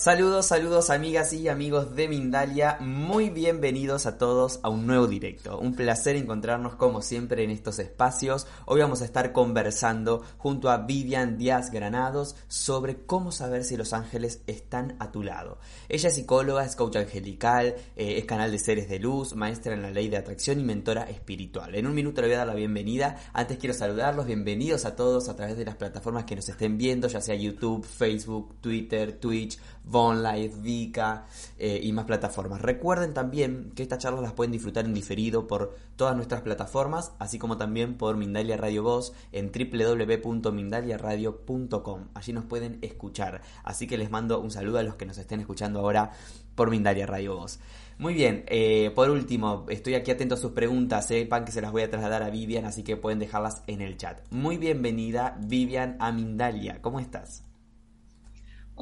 [0.00, 5.58] Saludos, saludos amigas y amigos de Mindalia, muy bienvenidos a todos a un nuevo directo.
[5.58, 8.46] Un placer encontrarnos como siempre en estos espacios.
[8.64, 13.92] Hoy vamos a estar conversando junto a Vivian Díaz Granados sobre cómo saber si los
[13.92, 15.58] ángeles están a tu lado.
[15.90, 19.82] Ella es psicóloga, es coach angelical, eh, es canal de seres de luz, maestra en
[19.82, 21.74] la ley de atracción y mentora espiritual.
[21.74, 23.20] En un minuto le voy a dar la bienvenida.
[23.34, 27.06] Antes quiero saludarlos, bienvenidos a todos a través de las plataformas que nos estén viendo,
[27.06, 31.26] ya sea YouTube, Facebook, Twitter, Twitch, Vonlive, Vika
[31.58, 32.60] eh, y más plataformas.
[32.60, 37.38] Recuerden también que estas charlas las pueden disfrutar en diferido por todas nuestras plataformas, así
[37.38, 42.08] como también por Mindalia Radio Voz en www.mindaliaradio.com.
[42.14, 43.42] Allí nos pueden escuchar.
[43.64, 46.10] Así que les mando un saludo a los que nos estén escuchando ahora
[46.54, 47.60] por Mindalia Radio Voz.
[47.98, 51.70] Muy bien, eh, por último, estoy aquí atento a sus preguntas, sepan que se las
[51.70, 54.22] voy a trasladar a Vivian, así que pueden dejarlas en el chat.
[54.30, 57.49] Muy bienvenida, Vivian a Mindalia, ¿cómo estás?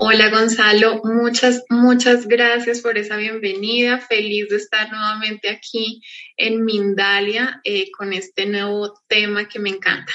[0.00, 3.98] Hola Gonzalo, muchas, muchas gracias por esa bienvenida.
[3.98, 6.00] Feliz de estar nuevamente aquí
[6.36, 10.12] en Mindalia eh, con este nuevo tema que me encanta.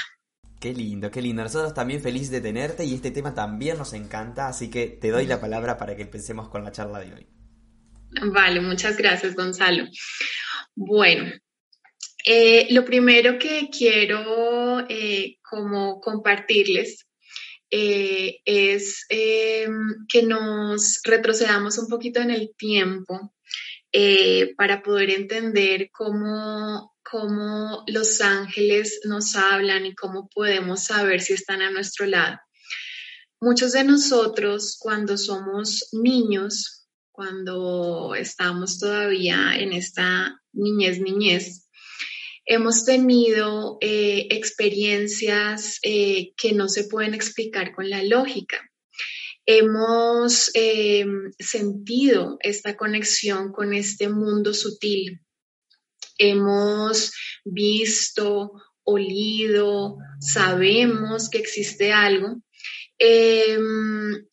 [0.58, 1.42] Qué lindo, qué lindo.
[1.42, 5.26] Nosotros también felices de tenerte y este tema también nos encanta, así que te doy
[5.26, 7.26] la palabra para que empecemos con la charla de hoy.
[8.32, 9.84] Vale, muchas gracias Gonzalo.
[10.74, 11.30] Bueno,
[12.24, 17.06] eh, lo primero que quiero eh, como compartirles
[17.76, 19.66] eh, es eh,
[20.08, 23.34] que nos retrocedamos un poquito en el tiempo
[23.90, 31.32] eh, para poder entender cómo, cómo los ángeles nos hablan y cómo podemos saber si
[31.32, 32.38] están a nuestro lado.
[33.40, 41.63] Muchos de nosotros cuando somos niños, cuando estamos todavía en esta niñez, niñez,
[42.44, 48.58] hemos tenido eh, experiencias eh, que no se pueden explicar con la lógica.
[49.46, 55.20] Hemos em, sentido esta conexión con este mundo sutil.
[56.16, 57.12] Hemos
[57.44, 58.52] visto,
[58.84, 62.40] olido, sabemos que existe algo.
[62.98, 64.26] Em,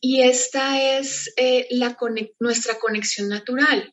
[0.00, 1.66] y esta es eh,
[2.38, 3.92] nuestra conexión natural.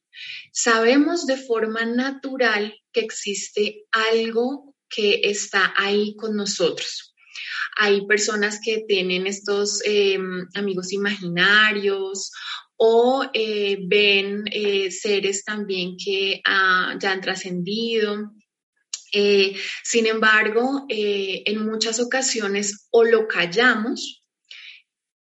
[0.51, 7.13] Sabemos de forma natural que existe algo que está ahí con nosotros.
[7.75, 12.31] Hay personas que tienen estos em, amigos imaginarios
[12.77, 18.31] o eh, ven eh, seres también que ah, ya han trascendido.
[19.11, 24.23] Eh, sin embargo, en muchas ocasiones o lo callamos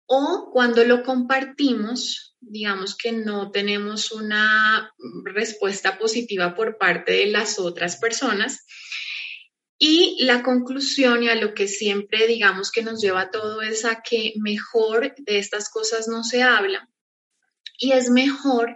[0.05, 7.59] o cuando lo compartimos, digamos que no tenemos una respuesta positiva por parte de las
[7.59, 8.65] otras personas.
[9.77, 14.01] Y la conclusión y a lo que siempre digamos que nos lleva todo es a
[14.01, 16.89] que mejor de estas cosas no se habla
[17.77, 18.75] y es mejor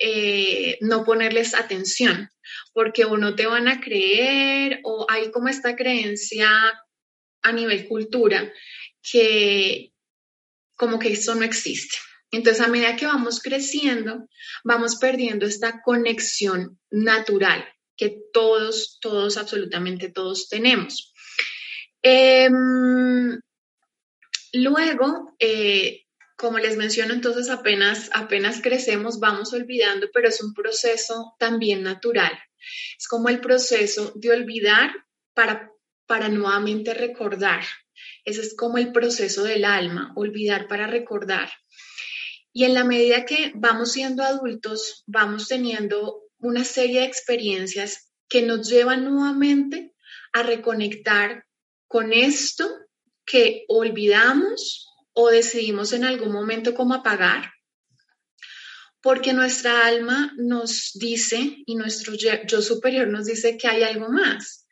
[0.00, 2.30] eh, no ponerles atención
[2.72, 6.50] porque o no te van a creer o hay como esta creencia
[7.42, 8.52] a nivel cultura
[9.02, 9.92] que
[10.74, 11.96] como que eso no existe.
[12.32, 14.28] Entonces, a medida que vamos creciendo,
[14.64, 17.64] vamos perdiendo esta conexión natural
[17.96, 21.12] que todos, todos, absolutamente todos tenemos.
[22.02, 23.38] Em,
[24.54, 31.34] luego, eh, como les menciono, entonces apenas, apenas crecemos, vamos olvidando, pero es un proceso
[31.38, 32.32] también natural.
[32.98, 34.92] Es como el proceso de olvidar
[35.34, 35.70] para,
[36.06, 37.64] para nuevamente recordar.
[38.24, 41.50] Ese es como el proceso del alma, olvidar para recordar.
[42.52, 48.42] Y en la medida que vamos siendo adultos, vamos teniendo una serie de experiencias que
[48.42, 49.94] nos llevan nuevamente
[50.32, 51.44] a reconectar
[51.86, 52.68] con esto
[53.24, 57.52] que olvidamos o decidimos en algún momento cómo apagar,
[59.02, 64.66] porque nuestra alma nos dice y nuestro yo superior nos dice que hay algo más,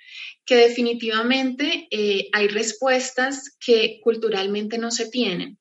[0.45, 5.59] que definitivamente eh, hay respuestas que culturalmente no se tienen.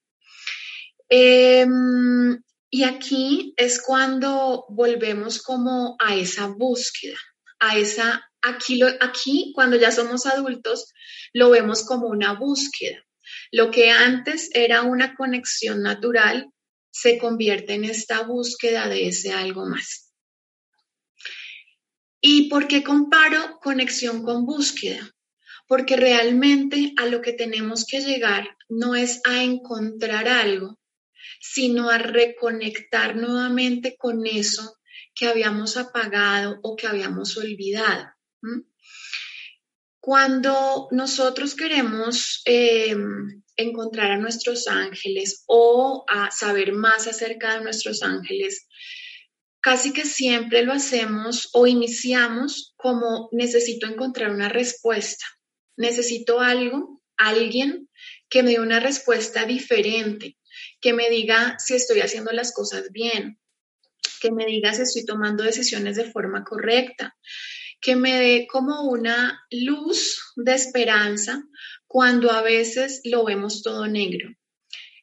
[1.09, 7.17] Em, y aquí es cuando volvemos como a esa búsqueda,
[7.59, 10.93] a esa, aquí, lo, aquí cuando ya somos adultos,
[11.33, 13.03] lo vemos como una búsqueda.
[13.51, 16.51] Lo que antes era una conexión natural
[16.91, 20.11] se convierte en esta búsqueda de ese algo más.
[22.19, 25.11] ¿Y por qué comparo conexión con búsqueda?
[25.67, 30.79] Porque realmente a lo que tenemos que llegar no es a encontrar algo,
[31.39, 34.77] sino a reconectar nuevamente con eso
[35.13, 38.05] que habíamos apagado o que habíamos olvidado.
[39.99, 48.03] Cuando nosotros queremos em, encontrar a nuestros ángeles o a saber más acerca de nuestros
[48.03, 48.67] ángeles,
[49.59, 55.25] casi que siempre lo hacemos o iniciamos como necesito encontrar una respuesta,
[55.75, 57.89] necesito algo, alguien
[58.29, 60.37] que me dé una respuesta diferente,
[60.79, 63.39] que me diga si estoy haciendo las cosas bien,
[64.21, 67.15] que me diga si estoy tomando decisiones de forma correcta,
[67.81, 71.43] que me dé como una luz de esperanza
[71.85, 74.29] cuando a veces lo vemos todo negro.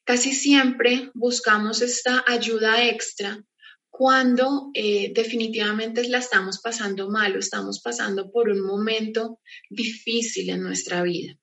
[0.05, 3.43] Casi siempre buscamos esta ayuda extra
[3.89, 9.41] cuando eh, definitivamente la estamos pasando mal o estamos pasando por un momento
[9.71, 11.39] difícil en nuestra vida.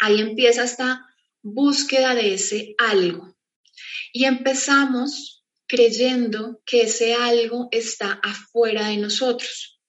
[0.00, 1.06] Ahí empieza esta
[1.46, 3.36] búsqueda de ese algo.
[4.12, 9.80] Y empezamos creyendo que ese algo está afuera de nosotros,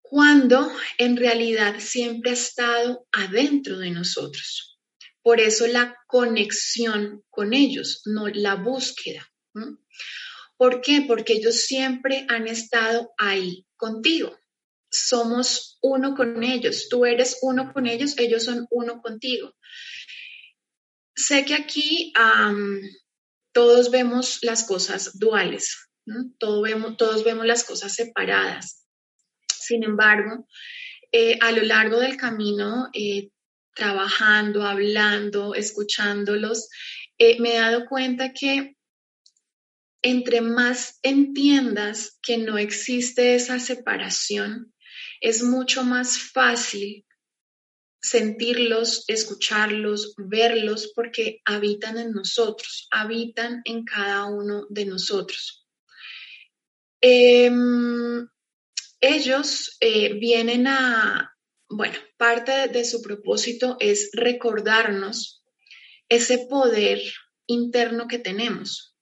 [0.00, 4.78] cuando en realidad siempre ha estado adentro de nosotros.
[5.22, 9.26] Por eso la conexión con ellos, no la búsqueda.
[10.56, 11.04] ¿Por qué?
[11.06, 14.36] Porque ellos siempre han estado ahí contigo.
[14.92, 16.88] Somos uno con ellos.
[16.88, 19.54] Tú eres uno con ellos, ellos son uno contigo.
[21.16, 22.12] Sé que aquí
[23.52, 25.88] todos vemos las cosas duales,
[26.62, 28.86] vemos, todos vemos las cosas separadas.
[29.48, 30.46] Sin embargo,
[31.10, 33.30] eh, a lo largo del camino, eh,
[33.74, 36.68] trabajando, hablando, escuchándolos,
[37.18, 38.76] eh, me he dado cuenta que
[40.02, 44.74] entre más entiendas que no existe esa separación,
[45.22, 47.06] es mucho más fácil
[48.00, 55.68] sentirlos, escucharlos, verlos, porque habitan en nosotros, habitan en cada uno de nosotros.
[57.00, 58.28] Em,
[59.00, 61.32] ellos eh, vienen a,
[61.68, 65.44] bueno, parte de su propósito es recordarnos
[66.08, 67.00] ese poder
[67.46, 68.96] interno que tenemos,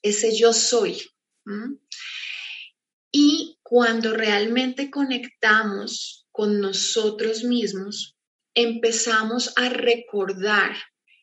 [0.00, 1.02] ese yo soy.
[3.16, 8.16] Y cuando realmente conectamos con nosotros mismos,
[8.54, 10.74] empezamos a recordar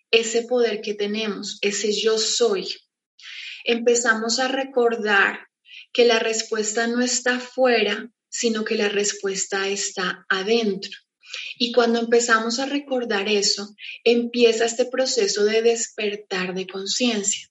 [0.09, 2.65] ese poder que tenemos, ese yo soy.
[3.65, 5.49] Empezamos a recordar
[5.91, 10.97] que la respuesta no está afuera, sino que la respuesta está adentro.
[11.57, 17.49] Y cuando empezamos a recordar eso, empieza este proceso de despertar de conciencia.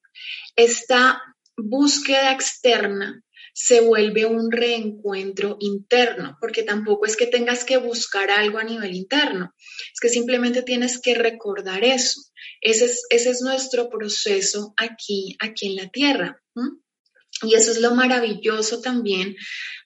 [0.57, 1.21] Esta
[1.59, 8.59] búsqueda externa se vuelve un reencuentro interno, porque tampoco es que tengas que buscar algo
[8.59, 9.55] a nivel interno,
[9.93, 12.21] es que simplemente tienes que recordar eso.
[12.61, 16.43] Ese es, ese es nuestro proceso aquí, aquí en la tierra.
[17.43, 19.37] Y eso es lo maravilloso también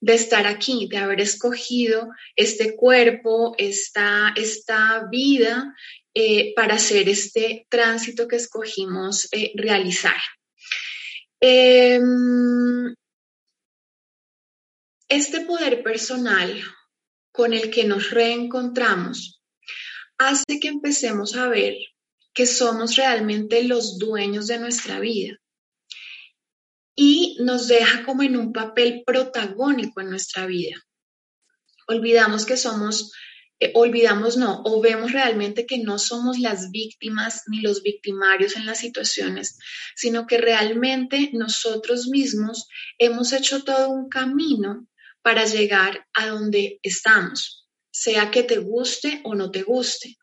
[0.01, 5.73] de estar aquí, de haber escogido este cuerpo, esta, esta vida
[6.15, 10.17] eh, para hacer este tránsito que escogimos eh, realizar.
[11.41, 12.95] Em,
[15.15, 16.61] este poder personal
[17.31, 19.41] con el que nos reencontramos
[20.19, 21.77] hace que empecemos a ver
[22.33, 25.39] que somos realmente los dueños de nuestra vida
[26.97, 30.77] y nos deja como en un papel protagónico en nuestra vida.
[31.87, 33.13] Olvidamos que somos,
[33.61, 38.67] eh, olvidamos no, o vemos realmente que no somos las víctimas ni los victimarios en
[38.67, 39.59] las situaciones,
[39.95, 42.67] sino que realmente nosotros mismos
[42.99, 44.89] hemos hecho todo un camino
[45.25, 50.19] para llegar a donde estamos, sea que te guste o no te guste.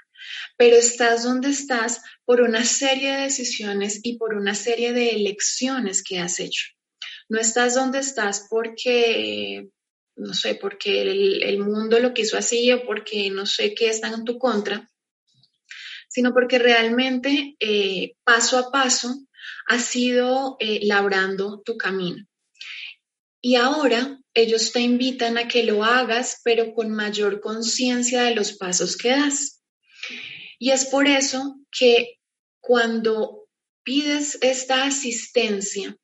[0.57, 6.03] Pero estás donde estás por una serie de decisiones y por una serie de elecciones
[6.03, 6.65] que has hecho.
[7.29, 9.69] No estás donde estás porque,
[10.17, 14.23] no sé, porque el, mundo lo quiso así o porque no sé qué están en
[14.23, 14.87] tu contra,
[16.09, 19.25] sino porque realmente eh, paso a paso
[19.67, 22.23] has sido eh, labrando tu camino.
[23.41, 28.53] Y ahora ellos te invitan a que lo hagas, pero con mayor conciencia de los
[28.53, 29.61] pasos que das.
[30.59, 32.19] Y es por eso que
[32.59, 33.47] cuando
[33.83, 35.97] pides esta asistencia,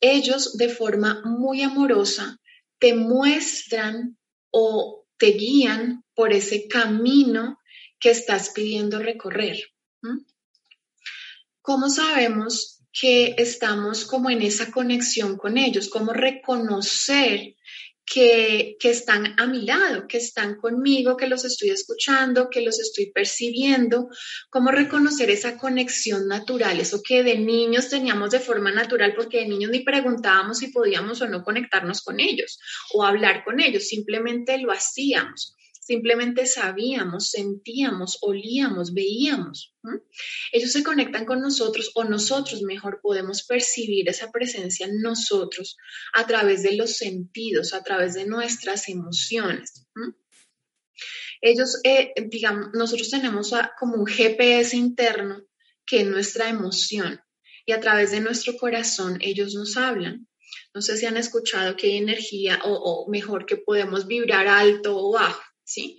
[0.00, 2.38] ellos de forma muy amorosa
[2.78, 4.18] te muestran
[4.50, 7.58] o te guían por ese camino
[7.98, 9.58] que estás pidiendo recorrer.
[11.60, 17.54] ¿Cómo sabemos que estamos como en esa conexión con ellos, como reconocer
[18.04, 22.80] que, que, están a mi lado, que están conmigo, que los estoy escuchando, que los
[22.80, 24.08] estoy percibiendo,
[24.50, 29.48] cómo reconocer esa conexión natural, eso que de niños teníamos de forma natural, porque de
[29.48, 32.58] niños ni preguntábamos si podíamos o no conectarnos con ellos
[32.94, 35.54] o hablar con ellos, simplemente lo hacíamos
[35.88, 39.74] simplemente sabíamos, sentíamos, olíamos, veíamos.
[40.52, 45.78] Ellos se conectan con nosotros o nosotros mejor podemos percibir esa presencia en nosotros
[46.12, 49.86] a través de los sentidos, a través de nuestras emociones.
[51.40, 55.42] Ellos, eh, digamos, nosotros tenemos como un GPS interno
[55.86, 57.18] que es nuestra emoción
[57.64, 60.28] y a través de nuestro corazón ellos nos hablan.
[60.74, 65.12] No sé si han escuchado que hay energía o, mejor que podemos vibrar alto o
[65.12, 65.98] bajo, ¿sí?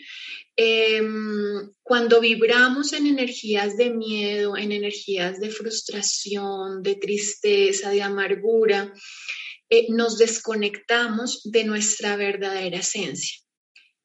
[0.56, 8.92] Em, cuando vibramos en energías de miedo, en energías de frustración, de tristeza, de amargura,
[9.70, 13.38] eh, nos desconectamos de nuestra verdadera esencia.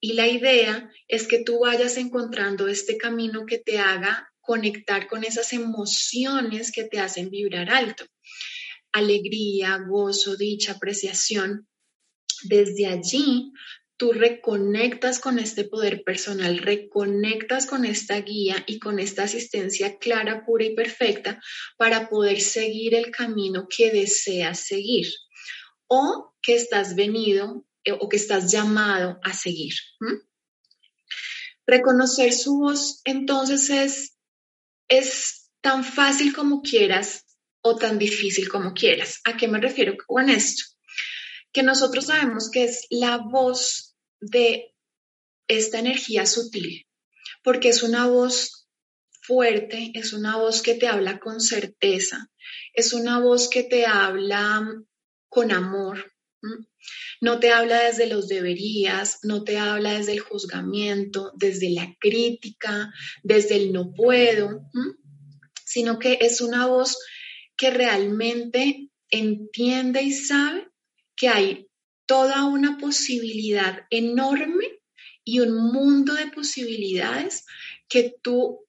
[0.01, 5.25] Y la idea es que tú vayas encontrando este camino que te haga conectar con
[5.25, 8.05] esas emociones que te hacen vibrar alto.
[8.93, 11.67] Alegría, gozo, dicha, apreciación.
[12.43, 13.51] Desde allí
[13.97, 20.45] tú reconectas con este poder personal, reconectas con esta guía y con esta asistencia clara,
[20.45, 21.41] pura y perfecta
[21.77, 25.07] para poder seguir el camino que deseas seguir
[25.87, 29.75] o que estás venido eh, o que estás llamado a seguir.
[31.67, 34.15] Reconocer su voz entonces es
[34.89, 37.25] es tan fácil como quieras
[37.63, 39.21] o tan difícil como quieras.
[39.25, 40.74] ¿A qué me refiero con esto?
[41.55, 44.75] Que nosotros sabemos que es la voz de
[45.49, 46.87] esta energía sutil,
[47.43, 48.69] porque es una voz
[49.23, 52.29] fuerte, es una voz que te habla con certeza,
[52.73, 54.69] es una voz que te habla
[55.29, 56.13] con amor.
[57.21, 62.93] No te habla desde los deberías, no te habla desde el juzgamiento, desde la crítica,
[63.23, 64.61] desde el no puedo,
[65.65, 66.99] sino que es una voz
[67.57, 70.74] que realmente entiende y sabe
[71.17, 71.69] que hay
[72.07, 74.81] toda una posibilidad enorme
[75.25, 77.45] y un mundo de posibilidades
[77.89, 78.67] que tú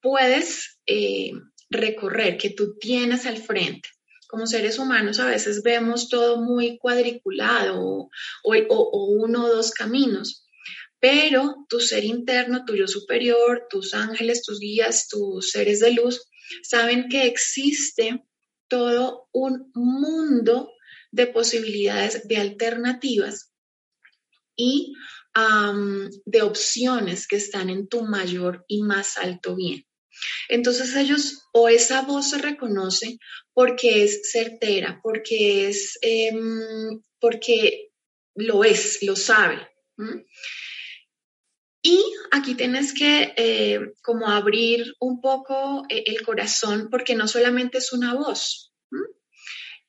[0.00, 1.32] puedes eh,
[1.70, 3.88] recorrer, que tú tienes al frente.
[4.28, 8.10] Como seres humanos a veces vemos todo muy cuadriculado o,
[8.44, 10.46] uno o dos caminos,
[11.00, 16.28] pero tu ser interno, tu yo superior, tus ángeles, tus guías, tus seres de luz,
[16.62, 18.22] saben que existe
[18.68, 20.70] todo un mundo
[21.10, 23.52] de posibilidades, de alternativas
[24.56, 24.94] y
[26.24, 29.84] de opciones que están en tu mayor y más alto bien.
[30.48, 33.18] Entonces ellos o esa voz se reconoce
[33.52, 37.90] porque es certera, porque es, em, porque
[38.34, 39.68] lo es, lo sabe.
[41.82, 47.78] Y aquí tienes que eh, como abrir un poco eh, el corazón porque no solamente
[47.78, 48.72] es una voz,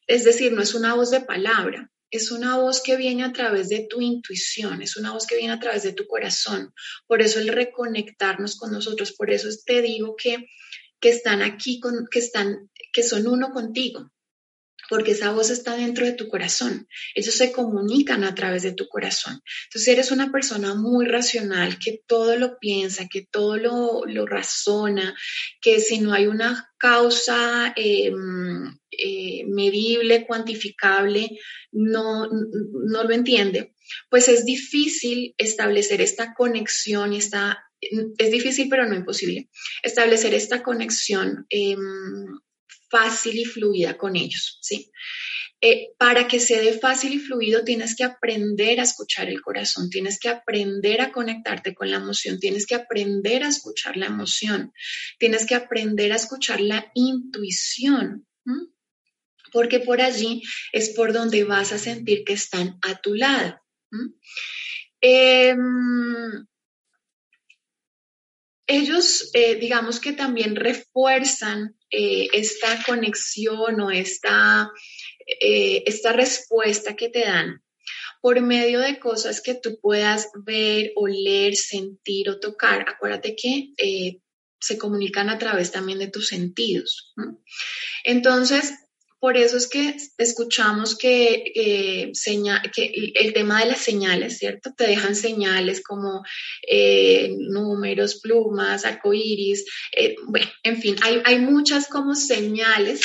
[0.10, 3.70] es decir, no es una voz de palabra, es una voz que viene a través
[3.70, 6.74] de tu intuición, es una voz que viene a través de tu corazón.
[7.06, 10.48] Por eso el reconectarnos con nosotros, por eso te digo que,
[11.00, 14.12] que están aquí, con, que, están, que son uno contigo,
[14.90, 16.88] porque esa voz está dentro de tu corazón.
[17.14, 19.42] Ellos se comunican a través de tu corazón.
[19.66, 25.16] Entonces, eres una persona muy racional, que todo lo piensa, que todo lo, lo razona,
[25.62, 31.38] que si no hay una causa em, eh, medible, cuantificable,
[31.72, 33.74] no, no lo entiende,
[34.10, 39.50] pues es difícil establecer esta conexión esta, es difícil pero no imposible,
[39.84, 41.80] establecer esta conexión em,
[42.90, 44.92] fácil y fluida con ellos, ¿sí?
[45.62, 49.90] Eh, para que se dé fácil y fluido tienes que aprender a escuchar el corazón,
[49.90, 54.72] tienes que aprender a conectarte con la emoción, tienes que aprender a escuchar la emoción,
[55.18, 58.26] tienes que aprender a escuchar la intuición,
[59.52, 63.60] porque por allí es por donde vas a sentir que están a tu lado.
[65.02, 66.48] Em,
[68.66, 74.72] ellos, eh, digamos que también refuerzan eh, esta conexión o esta,
[75.26, 77.64] eh, esta respuesta que te dan
[78.22, 82.86] por medio de cosas que tú puedas ver, oler, sentir o tocar.
[82.88, 83.74] Acuérdate que
[84.60, 87.14] se comunican a través también de tus sentidos.
[88.04, 88.74] Entonces,
[89.20, 92.12] por eso es que escuchamos que, que
[93.16, 94.74] el tema de las señales, ¿cierto?
[94.76, 96.24] Te dejan señales como
[96.68, 103.02] eh, números, plumas, arcoíris, eh, bueno, en fin, hay, hay muchas como señales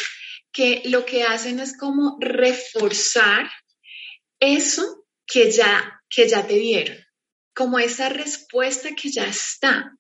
[0.53, 3.51] que lo que hacen es como reforzar
[4.39, 6.97] eso que ya, que ya te dieron,
[7.55, 9.99] como esa respuesta que ya está.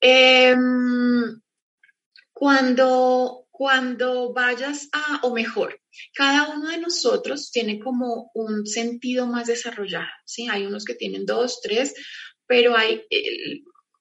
[0.00, 1.40] Em,
[2.32, 5.80] cuando cuando vayas a, o mejor,
[6.14, 10.48] cada uno de nosotros tiene como un sentido más desarrollado, ¿sí?
[10.50, 11.94] Hay unos que tienen dos, tres,
[12.48, 13.04] pero hay,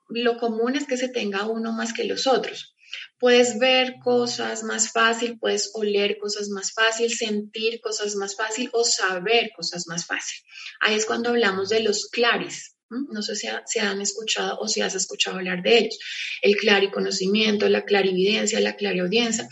[0.10, 2.75] lo común es que se tenga uno más que los otros.
[3.20, 8.84] Puedes ver cosas más fácil, puedes oler cosas más fácil, sentir cosas más fácil o
[8.84, 10.39] saber cosas más fácil.
[10.80, 12.75] Ahí es cuando hablamos de los claris.
[13.10, 16.00] No sé si, se han escuchado o si has escuchado hablar de ellos.
[16.42, 19.48] El clariconocimiento, la clarividencia, la clariaudiencia.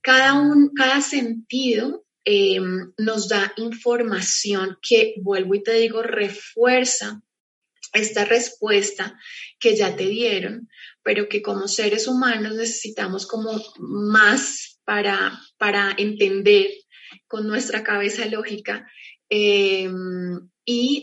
[0.00, 7.20] Cada, un, cada sentido em, nos da información que, vuelvo y te digo, refuerza
[7.92, 9.18] esta respuesta
[9.58, 10.68] que ya te dieron,
[11.02, 16.68] pero que como seres humanos necesitamos como más para, para entender
[17.26, 18.86] con nuestra cabeza lógica
[19.28, 19.86] y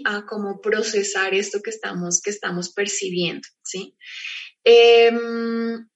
[0.06, 3.98] a cómo procesar esto que estamos, que estamos percibiendo, ¿sí?
[4.64, 5.88] Em,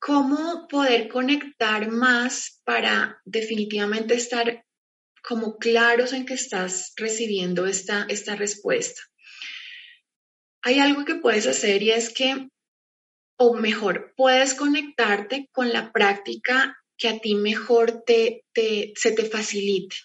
[0.00, 4.64] ¿Cómo poder conectar más para definitivamente estar
[5.26, 9.02] como claros en que estás recibiendo esta, esta respuesta?
[10.62, 12.48] Hay algo que puedes hacer y es que,
[13.38, 18.44] o mejor, puedes conectarte con la práctica que a ti mejor te,
[18.94, 19.96] se te facilite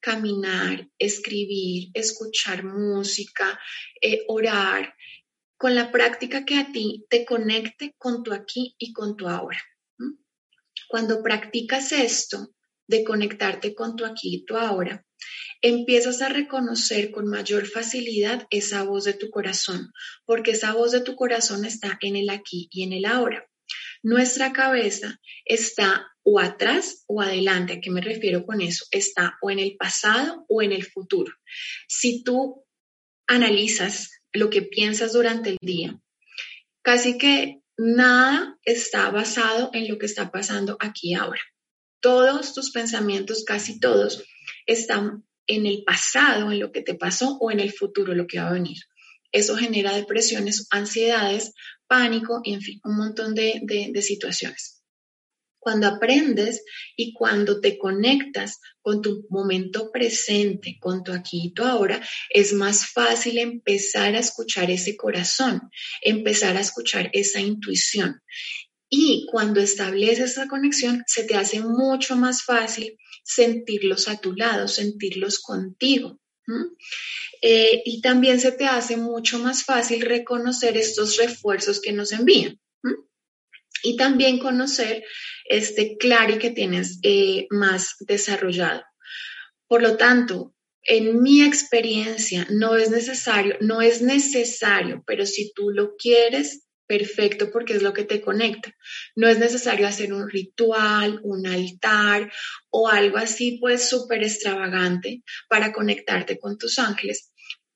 [0.00, 3.58] caminar, escribir, escuchar música,
[4.00, 4.94] eh, orar,
[5.56, 9.62] con la práctica que a ti te conecte con tu aquí y con tu ahora.
[10.88, 12.52] Cuando practicas esto
[12.88, 15.06] de conectarte con tu aquí y tu ahora,
[15.60, 19.92] empiezas a reconocer con mayor facilidad esa voz de tu corazón,
[20.24, 23.46] porque esa voz de tu corazón está en el aquí y en el ahora.
[24.02, 27.74] Nuestra cabeza está o atrás o adelante.
[27.74, 28.86] ¿A qué me refiero con eso?
[28.90, 31.32] Está o en el pasado o en el futuro.
[31.88, 32.64] Si tú
[33.26, 36.00] analizas lo que piensas durante el día,
[36.82, 41.40] casi que nada está basado en lo que está pasando aquí ahora.
[42.00, 44.24] Todos tus pensamientos, casi todos,
[44.66, 48.38] están en el pasado, en lo que te pasó o en el futuro, lo que
[48.38, 48.78] va a venir.
[49.30, 51.54] Eso genera depresiones, ansiedades,
[51.86, 54.81] pánico en fin, un montón de, de situaciones.
[55.62, 56.64] Cuando aprendes
[56.96, 62.52] y cuando te conectas con tu momento presente, con tu aquí y tu ahora, es
[62.52, 65.70] más fácil empezar a escuchar ese corazón,
[66.00, 68.20] empezar a escuchar esa intuición.
[68.90, 74.66] Y cuando estableces esa conexión, se te hace mucho más fácil sentirlos a tu lado,
[74.66, 76.18] sentirlos contigo.
[77.40, 82.58] Eh, y también se te hace mucho más fácil reconocer estos refuerzos que nos envían
[83.82, 85.04] y también conocer
[85.44, 88.82] este clari que tienes eh, más desarrollado.
[89.66, 95.70] Por lo tanto, en mi experiencia no es necesario, no es necesario, pero si tú
[95.70, 98.74] lo quieres, perfecto porque es lo que te conecta.
[99.16, 102.30] No es necesario hacer un ritual, un altar
[102.70, 107.31] o algo así pues súper extravagante para conectarte con tus ángeles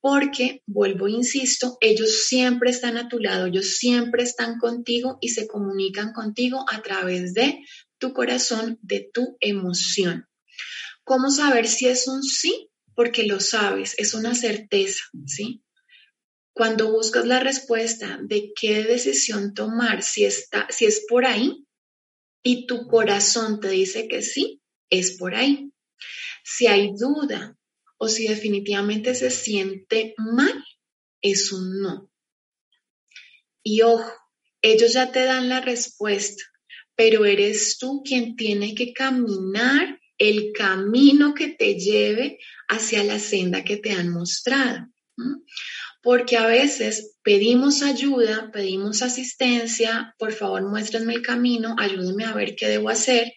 [0.09, 5.49] porque, vuelvo, insisto, ellos siempre están a tu lado, ellos siempre están contigo y se
[5.49, 7.64] comunican contigo a través de
[7.99, 10.29] tu corazón, de tu emoción.
[11.03, 12.71] ¿Cómo saber si es un sí?
[12.95, 15.64] Porque lo sabes, es una certeza, ¿sí?
[16.53, 21.66] Cuando buscas la respuesta de qué decisión tomar, si, está, si es por ahí,
[22.45, 25.73] y tu corazón te dice que sí, es por ahí.
[26.45, 27.56] Si hay duda,
[27.99, 30.65] o si definitivamente se siente mal,
[31.21, 32.11] es un no.
[33.63, 34.13] Y ojo,
[34.63, 36.43] ellos ya te dan la respuesta,
[36.95, 43.65] pero eres tú quien tiene que caminar el camino que te lleve hacia la senda
[43.65, 44.87] que te han mostrado.
[46.03, 52.55] Porque a veces pedimos ayuda, pedimos asistencia, por favor muéstrenme el camino, ayúdenme a ver
[52.55, 53.33] qué debo hacer,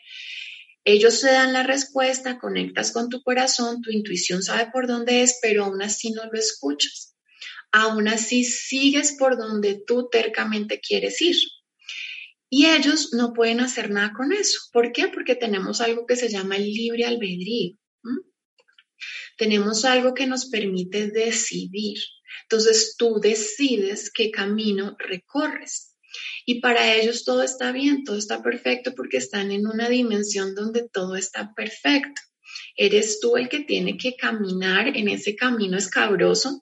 [0.83, 5.39] ellos te dan la respuesta, conectas con tu corazón, tu intuición sabe por dónde es,
[5.41, 7.15] pero aún así no lo escuchas.
[7.71, 11.35] Aún así sigues por donde tú tercamente quieres ir.
[12.49, 14.59] Y ellos no pueden hacer nada con eso.
[14.73, 15.07] ¿Por qué?
[15.07, 17.77] Porque tenemos algo que se llama el libre albedrío.
[19.37, 21.99] Tenemos algo que nos permite decidir.
[22.43, 25.88] Entonces tú decides qué camino recorres.
[26.45, 30.87] Y para ellos todo está bien, todo está perfecto porque están en una dimensión donde
[30.87, 32.21] todo está perfecto.
[32.75, 36.61] Eres tú el que tiene que caminar en ese camino escabroso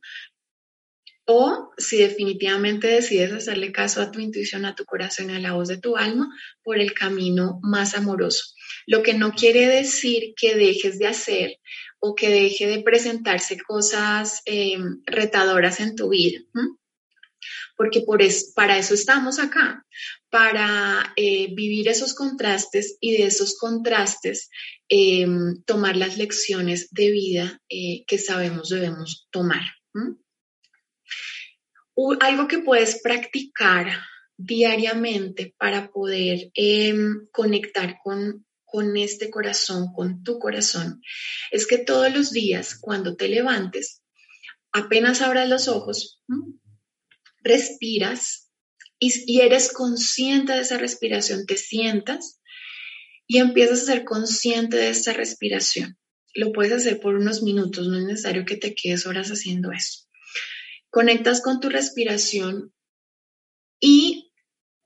[1.25, 5.67] o si definitivamente decides hacerle caso a tu intuición, a tu corazón a la voz
[5.67, 6.29] de tu alma
[6.63, 8.45] por el camino más amoroso.
[8.85, 11.57] Lo que no quiere decir que dejes de hacer
[11.99, 16.39] o que deje de presentarse cosas eh, retadoras en tu vida
[17.77, 18.21] porque por
[18.55, 19.85] para eso estamos acá,
[20.29, 24.49] para eh, vivir esos contrastes y de esos contrastes
[24.89, 29.61] em, tomar las lecciones de vida eh, que sabemos debemos tomar.
[32.19, 33.87] algo que puedes practicar
[34.37, 41.01] diariamente para poder em, conectar con, con este corazón, con tu corazón,
[41.51, 44.01] es que todos los días cuando te levantes,
[44.71, 46.21] apenas abras los ojos,
[47.47, 48.49] respiras
[48.99, 52.41] y, eres consciente de esa respiración, te sientas
[53.27, 55.97] y empiezas a ser consciente de esta respiración.
[56.33, 60.07] Lo puedes hacer por unos minutos, no es necesario que te quedes horas haciendo eso.
[60.89, 62.73] Conectas con tu respiración
[63.79, 64.16] y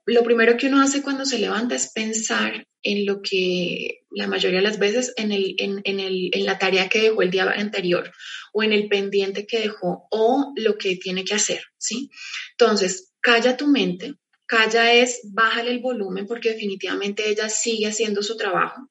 [0.06, 4.60] lo primero que uno hace cuando se levanta es pensar en lo que la mayoría
[4.60, 8.12] de las veces en, el, en, en, la tarea que dejó el día anterior
[8.54, 12.10] o en el pendiente que dejó o lo que tiene que hacer, ¿sí?
[12.58, 14.16] Entonces, calla tu mente,
[14.48, 18.90] calla es, bájale el volumen porque definitivamente ella sigue haciendo su trabajo.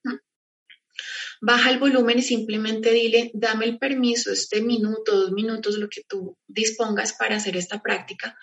[1.43, 6.03] Baja el volumen y simplemente dile, dame el permiso, este minuto, dos minutos, lo que
[6.07, 8.37] tú dispongas para hacer esta práctica,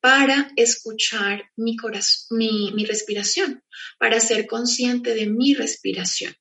[0.00, 3.62] para escuchar mi, corazón, mi, respiración,
[3.96, 6.34] para ser consciente de mi respiración.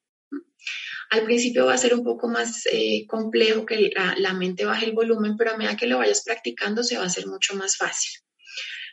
[1.12, 4.94] Al principio va a ser un poco más eh, complejo que la, mente baje el
[4.94, 8.22] volumen, pero a medida que lo vayas practicando se va a hacer mucho más fácil.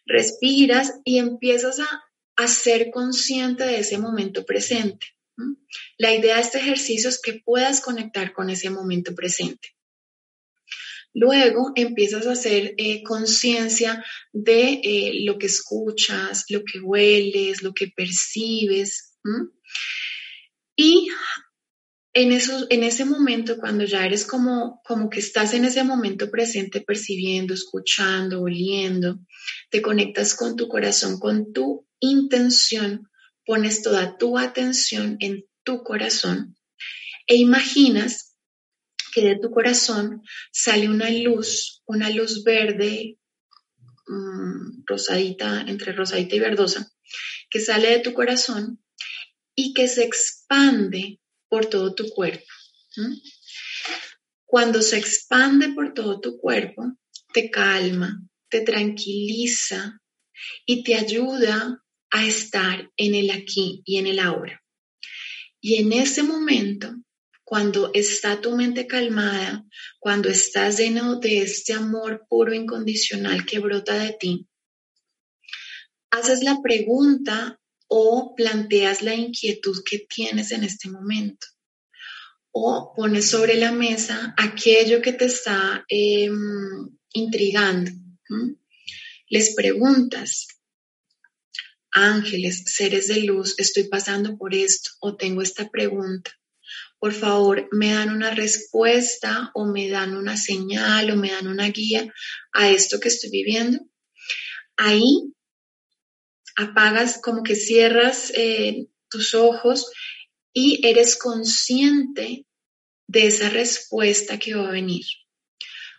[0.05, 2.03] Respiras y empiezas a,
[2.37, 5.07] a ser consciente de ese momento presente.
[5.99, 9.69] La idea de este ejercicio es que puedas conectar con ese momento presente.
[11.15, 17.73] Luego empiezas a hacer eh, conciencia de eh, lo que escuchas, lo que hueles, lo
[17.73, 19.19] que percibes.
[20.77, 21.09] Y
[22.13, 26.31] en, eso, en ese momento, cuando ya eres como, como que estás en ese momento
[26.31, 29.19] presente percibiendo, escuchando, oliendo,
[29.71, 33.09] te conectas con tu corazón, con tu intención,
[33.49, 36.55] pones toda tu atención en tu corazón
[37.27, 38.37] e imaginas
[39.15, 40.21] que de tu corazón
[40.53, 43.19] sale una luz, una luz verde,
[44.07, 46.93] mm, rosadita, entre rosadita y verdosa,
[47.49, 48.85] que sale de tu corazón
[49.55, 52.53] y que se expande por todo tu cuerpo.
[54.45, 56.83] Cuando se expande por todo tu cuerpo,
[57.33, 60.03] te calma, te tranquiliza
[60.67, 64.63] y te ayuda a estar en el aquí y en el ahora.
[65.61, 66.95] Y en ese momento
[67.49, 69.65] cuando está tu mente calmada,
[69.99, 74.47] cuando estás lleno de este amor puro incondicional que brota de ti,
[76.11, 81.47] haces la pregunta o planteas la inquietud que tienes en este momento.
[82.51, 87.91] O pones sobre la mesa aquello que te está em, intrigando.
[89.31, 90.49] Les preguntas,
[91.93, 96.31] ángeles, seres de luz, estoy pasando por esto o tengo esta pregunta
[96.99, 101.69] por favor, me dan una respuesta o me dan una señal o me dan una
[101.69, 102.13] guía
[102.53, 103.79] a esto que estoy viviendo.
[104.77, 105.33] Ahí
[106.57, 109.93] apagas, como que cierras eh, tus ojos
[110.53, 112.47] y eres consciente
[113.07, 115.05] de esa respuesta que va a venir.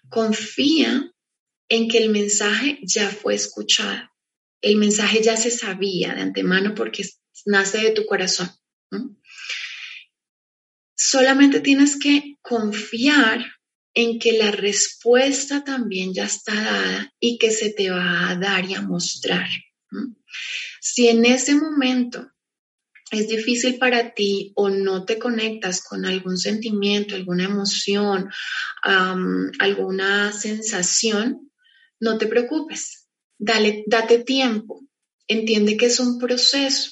[0.10, 1.13] Confía
[1.69, 4.10] en que el mensaje ya fue escuchado.
[4.62, 7.06] El mensaje ya se sabía de antemano porque
[7.45, 8.50] nace de tu corazón.
[10.95, 13.45] Solamente tienes que confiar
[13.93, 18.65] en que la respuesta también ya está dada y que se te va a dar
[18.65, 19.48] y a mostrar.
[20.82, 22.32] Si en ese momento
[23.12, 28.30] es difícil para ti o no te conectas con algún sentimiento, alguna emoción,
[28.84, 31.52] alguna sensación,
[32.00, 32.98] no te preocupes.
[33.39, 34.86] Dale, date tiempo.
[35.28, 36.91] Entiende que es un proceso.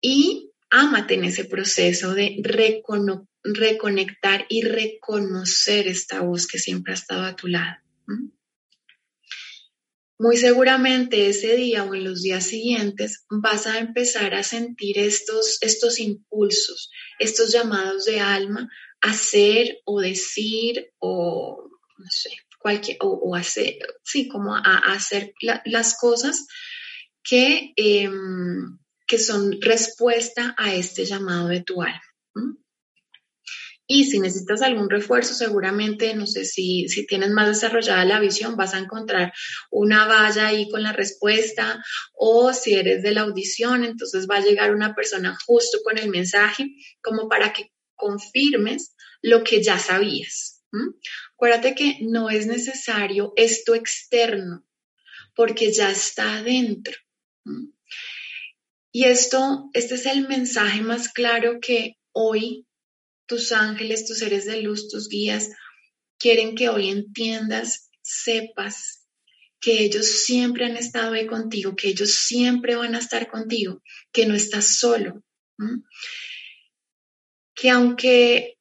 [0.00, 2.42] Y ámate en ese proceso de
[3.44, 7.76] reconectar y reconocer esta voz que siempre ha estado a tu lado.
[10.18, 15.58] Muy seguramente ese día o en los días siguientes vas a empezar a sentir estos,
[15.62, 18.68] estos impulsos, estos llamados de alma
[19.00, 25.32] hacer o decir o no sé, cualquier, o, hacer, sí, como hacer
[25.64, 26.46] las cosas
[27.22, 28.78] que em,
[29.10, 32.00] que son respuesta a este llamado de tu alma.
[33.88, 38.54] Y si necesitas algún refuerzo, seguramente, no sé si, si tienes más desarrollada la visión,
[38.54, 39.32] vas a encontrar
[39.72, 44.44] una valla ahí con la respuesta o si eres de la audición, entonces va a
[44.44, 46.68] llegar una persona justo con el mensaje
[47.02, 50.59] como para que confirmes lo que ya sabías.
[51.34, 54.64] Acuérdate que no es necesario esto externo
[55.34, 56.94] porque ya está adentro.
[58.92, 62.66] Y esto, este es el mensaje más claro que hoy
[63.26, 65.50] tus ángeles, tus seres de luz, tus guías,
[66.18, 69.06] quieren que hoy entiendas, sepas
[69.60, 74.26] que ellos siempre han estado ahí contigo, que ellos siempre van a estar contigo, que
[74.26, 75.22] no estás solo.
[77.54, 78.56] Que aunque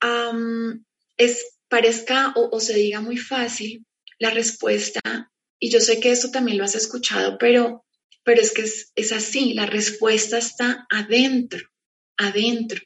[1.17, 3.85] es, parezca o, se diga muy fácil,
[4.19, 7.85] la respuesta, y yo sé que esto también lo has escuchado, pero
[8.23, 8.61] pero es que
[8.95, 11.67] es, así, la respuesta está adentro,
[12.15, 12.79] adentro.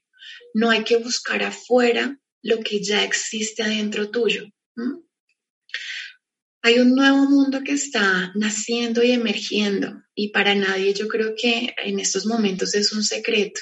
[0.53, 4.45] No hay que buscar afuera lo que ya existe adentro tuyo.
[6.61, 11.75] Hay un nuevo mundo que está naciendo y emergiendo y para nadie yo creo que
[11.83, 13.59] en estos momentos es un secreto.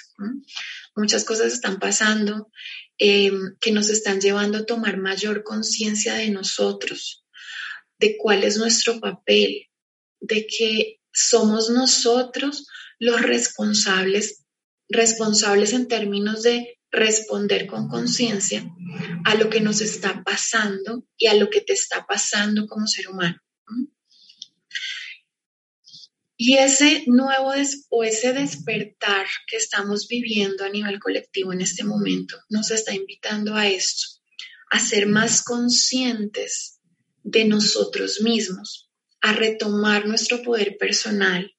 [0.96, 2.52] Muchas cosas están pasando
[2.98, 7.26] em, que nos están llevando a tomar mayor conciencia de nosotros,
[8.00, 9.68] de cuál es nuestro papel,
[10.20, 12.68] de que somos nosotros
[13.00, 14.44] los responsables,
[14.90, 18.64] responsables en términos de responder con conciencia
[19.26, 23.10] a lo que nos está pasando y a lo que te está pasando como ser
[23.10, 23.38] humano.
[26.44, 27.54] Y ese nuevo
[27.90, 33.54] o ese despertar que estamos viviendo a nivel colectivo en este momento nos está invitando
[33.56, 34.08] a esto,
[34.72, 36.80] a ser más conscientes
[37.22, 38.90] de nosotros mismos,
[39.22, 41.56] a retomar nuestro poder personal,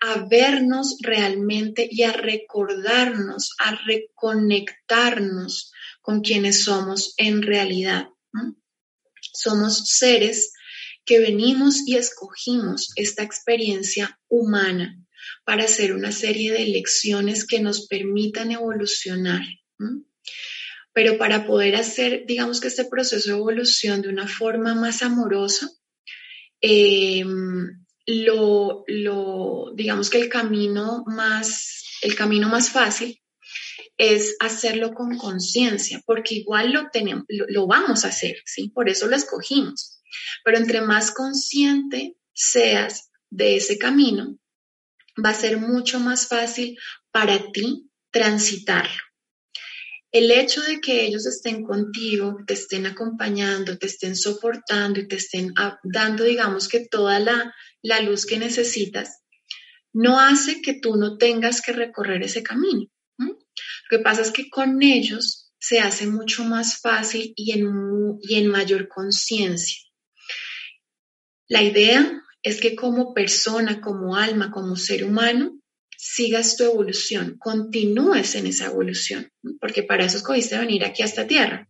[0.00, 8.06] a vernos realmente y a recordarnos, a reconectarnos con quienes somos en realidad.
[9.32, 10.52] Somos seres
[11.06, 15.02] que venimos y escogimos esta experiencia humana
[15.44, 19.42] para hacer una serie de lecciones que nos permitan evolucionar.
[20.92, 25.70] Pero para poder hacer, digamos que este proceso de evolución de una forma más amorosa,
[26.60, 33.20] Em, lo, lo, digamos que el camino más, el camino más fácil
[33.98, 38.68] es hacerlo con conciencia, porque igual lo, tenemos, lo, vamos a hacer, ¿sí?
[38.68, 39.95] Por eso lo escogimos.
[40.44, 44.38] Pero entre más consciente seas de ese camino,
[45.24, 46.78] va a ser mucho más fácil
[47.10, 49.06] para ti transitarlo
[50.16, 55.16] el hecho de que ellos estén contigo, te estén acompañando, te estén soportando y te
[55.16, 57.54] estén dando, digamos que toda la,
[58.00, 59.20] luz que necesitas,
[59.92, 62.86] no hace que tú no tengas que recorrer ese camino.
[63.18, 63.36] Lo
[63.90, 68.48] que pasa es que con ellos se hace mucho más fácil y en, y en
[68.48, 69.82] mayor conciencia.
[71.48, 75.60] La idea es que como persona, como alma, como ser humano,
[75.96, 81.26] sigas tu evolución, continúes en esa evolución, porque para eso escogiste venir aquí a esta
[81.26, 81.68] tierra.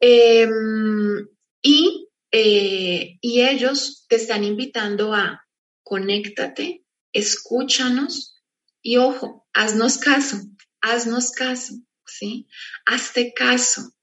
[0.00, 1.28] Em,
[1.62, 5.46] y, eh, y ellos te están invitando a
[5.82, 8.42] conéctate, escúchanos
[8.82, 10.38] y ojo, haznos caso,
[10.80, 11.74] haznos caso,
[12.04, 12.48] ¿sí?
[12.84, 13.94] Hazte caso.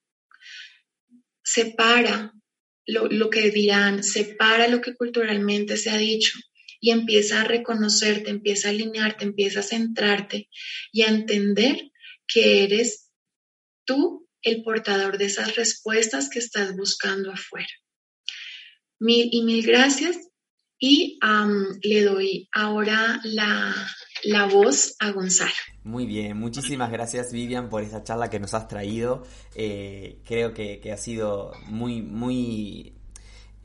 [1.44, 2.34] Separa
[2.92, 6.38] lo, lo que dirán, separa lo que culturalmente se ha dicho
[6.80, 10.50] y empieza a reconocerte, empieza a alinearte, empieza a centrarte
[10.92, 11.92] y a entender
[12.28, 13.12] que eres
[13.86, 17.70] tú el portador de esas respuestas que estás buscando afuera.
[19.00, 20.18] Mil y mil gracias
[20.80, 21.20] y
[21.84, 25.52] le doy ahora la, voz a Gonzalo.
[25.84, 29.24] Muy bien, muchísimas gracias Vivian por esta charla que nos has traído.
[29.56, 32.94] Eh, creo que, que, ha sido muy, muy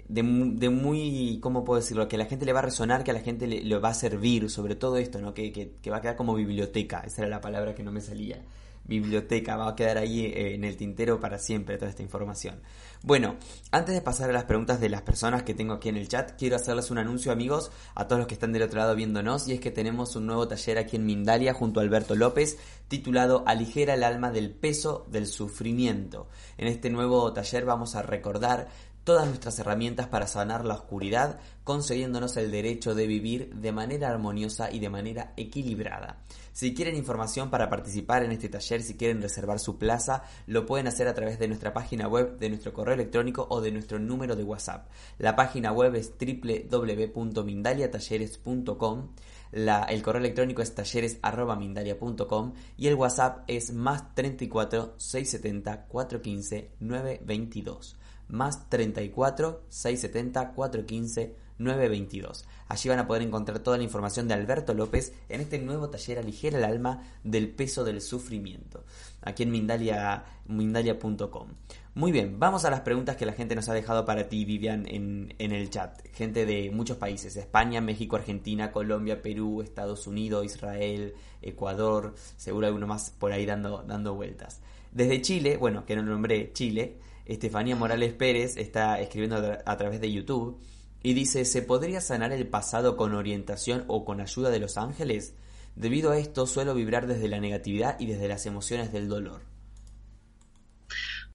[0.09, 0.22] de,
[0.70, 2.09] muy, ¿cómo puedo decirlo?
[2.09, 3.94] Que a la gente le va a resonar, que a la gente le, va a
[3.94, 5.35] servir, sobre todo esto, ¿no?
[5.35, 8.42] Que, que, va a quedar como biblioteca, esa era la palabra que no me salía.
[8.85, 12.61] Biblioteca, va a quedar ahí eh, en el tintero para siempre toda esta información.
[13.03, 13.37] Bueno,
[13.70, 16.33] antes de pasar a las preguntas de las personas que tengo aquí en el chat,
[16.38, 19.53] quiero hacerles un anuncio, amigos, a todos los que están del otro lado viéndonos, y
[19.53, 23.94] es que tenemos un nuevo taller aquí en Mindalia junto a Alberto López, titulado Aligera
[23.94, 26.29] el alma del peso del sufrimiento.
[26.57, 28.68] En este nuevo taller vamos a recordar
[29.05, 34.73] todas nuestras herramientas para sanar la oscuridad, concediéndonos el derecho de vivir de manera armoniosa
[34.73, 36.23] y de manera equilibrada.
[36.53, 40.87] Si quieren información para participar en este taller, si quieren reservar su plaza, lo pueden
[40.87, 44.37] hacer a través de nuestra página web, de nuestro correo electrónico o de nuestro número
[44.37, 44.88] de WhatsApp.
[45.19, 49.09] La página web es www.mindaliatalleres.com.
[49.53, 58.69] el correo electrónico es talleres.mindalia.com y el WhatsApp es más 34 670 415 922 más
[58.69, 62.45] 34 670 415 922.
[62.69, 66.19] Allí van a poder encontrar toda la información de Alberto López en este nuevo taller
[66.19, 68.85] Aligera el alma del peso del sufrimiento,
[69.23, 71.49] aquí en Mindalia, Mindalia.com.
[71.95, 74.85] Muy bien, vamos a las preguntas que la gente nos ha dejado para ti, Vivian,
[74.89, 76.05] en, el chat.
[76.13, 82.89] Gente de muchos países, España, México, Argentina, Colombia, Perú, Estados Unidos, Israel, Ecuador, seguro alguno
[82.89, 84.61] más por ahí dando, dando vueltas.
[84.91, 90.13] Desde Chile, bueno, que no nombré Chile, Estefanía Morales Pérez está escribiendo a través de
[90.13, 90.61] YouTube
[91.03, 95.35] y dice, ¿se podría sanar el pasado con orientación o con ayuda de los ángeles?
[95.77, 99.43] Debido a esto suelo vibrar desde la negatividad y desde las emociones del dolor.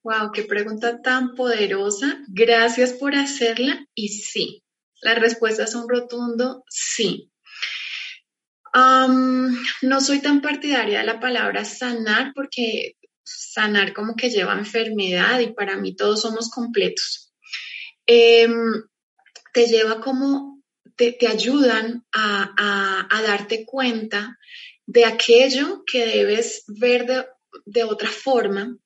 [0.04, 2.20] Wow, qué pregunta tan poderosa.
[2.30, 4.64] Gracias por hacerla y sí.
[5.02, 7.32] La respuesta es un rotundo sí.
[8.74, 12.96] no soy tan partidaria de la palabra sanar porque
[13.38, 17.34] sanar como que lleva enfermedad y para mí todos somos completos.
[18.06, 18.84] Em,
[19.54, 20.64] te lleva como,
[20.96, 24.38] te, ayudan a, darte cuenta
[24.86, 27.26] de aquello que debes ver de,
[27.66, 28.78] de otra forma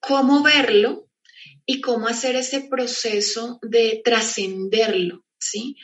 [0.00, 1.08] cómo verlo
[1.66, 5.76] y cómo hacer ese proceso de trascenderlo, ¿sí?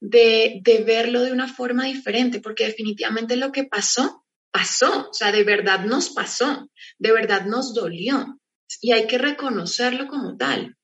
[0.00, 4.19] De, verlo de una forma diferente, porque definitivamente lo que pasó,
[4.50, 8.40] pasó, o sea, de verdad nos pasó, de verdad nos dolió
[8.80, 10.76] y hay que reconocerlo como tal.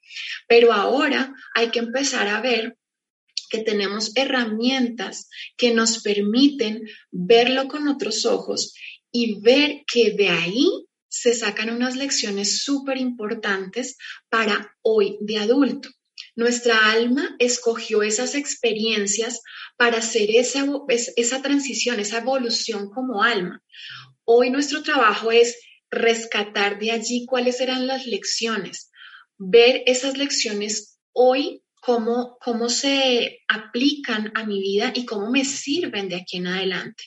[0.49, 2.77] Pero ahora hay que empezar a ver
[3.51, 8.75] que tenemos herramientas que nos permiten verlo con otros ojos
[9.13, 10.69] y ver que de ahí
[11.09, 13.97] se sacan unas lecciones súper importantes
[14.29, 15.89] para hoy de adulto.
[16.37, 19.41] Nuestra alma escogió esas experiencias
[19.77, 20.67] para hacer esa,
[21.17, 23.63] esa transición, esa evolución como alma.
[24.25, 25.59] Hoy nuestro trabajo es
[25.91, 28.91] rescatar de allí cuáles eran las lecciones,
[29.39, 36.11] ver esas lecciones hoy, cómo, cómo se aplican a mi vida y cómo me sirven
[36.11, 37.05] de aquí en adelante.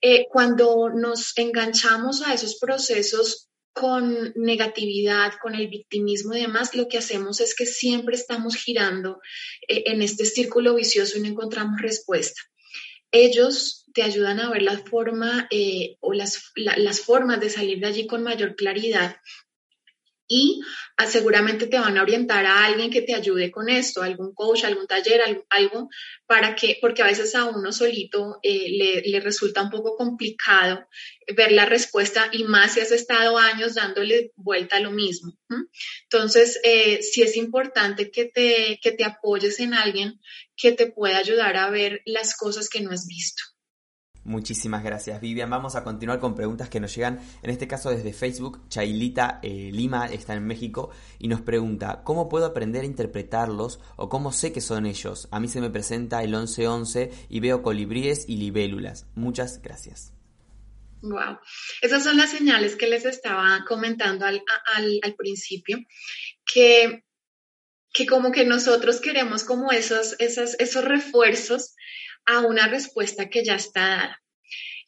[0.00, 6.88] Eh, cuando nos enganchamos a esos procesos con negatividad, con el victimismo y demás, lo
[6.88, 9.20] que hacemos es que siempre estamos girando
[9.68, 12.40] eh, en este círculo vicioso y no encontramos respuesta.
[13.12, 17.86] Ellos te ayudan a ver la forma eh, o las, las formas de salir de
[17.86, 19.16] allí con mayor claridad
[20.32, 20.62] y
[20.96, 24.62] ah, seguramente te van a orientar a alguien que te ayude con esto, algún coach,
[24.62, 25.88] algún taller, algo,
[26.24, 30.86] para que, porque a veces a uno solito eh, le, resulta un poco complicado
[31.36, 35.36] ver la respuesta y más si has estado años dándole vuelta a lo mismo.
[36.04, 40.20] Entonces, eh, sí es importante que te, que te apoyes en alguien
[40.56, 43.42] que te pueda ayudar a ver las cosas que no has visto.
[44.30, 45.50] Muchísimas gracias, Vivian.
[45.50, 48.62] Vamos a continuar con preguntas que nos llegan, en este caso desde Facebook.
[48.68, 54.08] Chailita eh, Lima está en México y nos pregunta, ¿cómo puedo aprender a interpretarlos o
[54.08, 55.26] cómo sé que son ellos?
[55.32, 59.08] A mí se me presenta el 1111 y veo colibríes y libélulas.
[59.16, 60.12] Muchas gracias.
[61.02, 61.40] Wow,
[61.82, 64.44] esas son las señales que les estaba comentando al,
[65.18, 65.78] principio,
[66.46, 67.02] que,
[67.92, 71.74] que como que nosotros queremos como esos, esos, esos refuerzos
[72.30, 74.22] a una respuesta que ya está dada.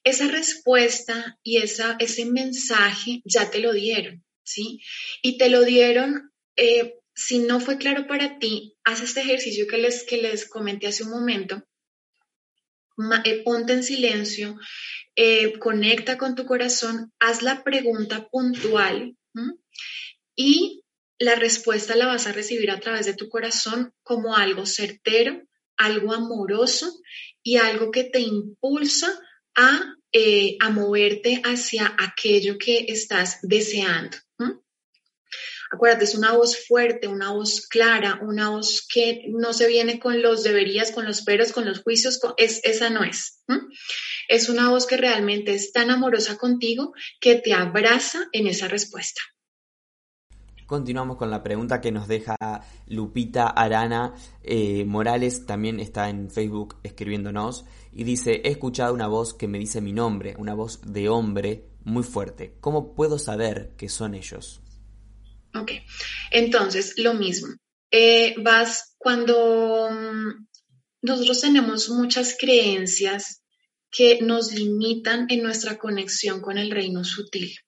[0.05, 4.81] Esa respuesta y esa, ese mensaje ya te lo dieron, ¿sí?
[5.23, 9.79] Y te lo dieron, eh, si no fue claro para ti, haz este ejercicio que
[9.79, 11.63] les, que les comenté hace un momento.
[13.25, 14.59] Eh, ponte en silencio,
[15.17, 19.17] eh, conecta con tu corazón, haz la pregunta puntual
[20.37, 20.85] y
[21.19, 25.43] la respuesta la vas a recibir a través de tu corazón como algo certero,
[25.77, 27.01] algo amoroso
[27.43, 29.21] y algo que te impulsa
[29.55, 34.17] a, eh, a moverte hacia aquello que estás deseando.
[35.73, 40.21] Acuérdate, es una voz fuerte, una voz clara, una voz que no se viene con
[40.21, 43.43] los deberías, con los peros, con los juicios, es, esa no es.
[44.29, 49.23] Es una voz que realmente es tan amorosa contigo que te abraza en esa respuesta.
[50.73, 52.35] Continuamos con la pregunta que nos deja
[52.87, 59.35] Lupita Arana eh, Morales, también está en Facebook escribiéndonos, y dice, he escuchado una voz
[59.35, 62.57] que me dice mi nombre, una voz de hombre muy fuerte.
[62.61, 64.63] ¿Cómo puedo saber que son ellos?
[65.55, 65.73] Ok,
[66.31, 67.49] entonces lo mismo.
[67.91, 70.47] Eh, vas cuando mm,
[71.03, 73.43] nosotros tenemos muchas creencias
[73.91, 77.59] que nos limitan en nuestra conexión con el reino sutil.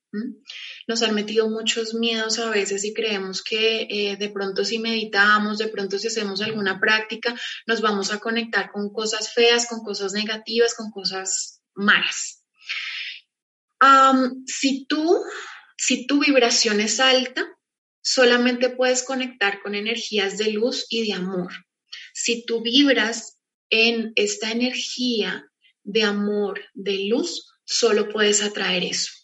[0.86, 5.58] Nos han metido muchos miedos a veces y creemos que eh, de pronto si meditamos,
[5.58, 7.34] de pronto si hacemos alguna práctica,
[7.66, 12.42] nos vamos a conectar con cosas feas, con cosas negativas, con cosas malas.
[14.46, 15.22] si, tú,
[15.76, 17.46] si tu vibración es alta,
[18.00, 21.52] solamente puedes conectar con energías de luz y de amor.
[22.12, 23.38] Si tú vibras
[23.70, 25.50] en esta energía
[25.82, 29.23] de amor, de luz, solo puedes atraer eso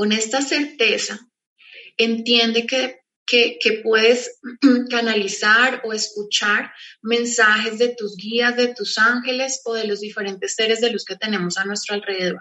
[0.00, 1.20] con esta certeza,
[1.98, 4.40] entiende que, que, puedes
[4.88, 6.72] canalizar o escuchar
[7.02, 11.16] mensajes de tus guías, de tus ángeles o de los diferentes seres de luz que
[11.16, 12.40] tenemos a nuestro alrededor.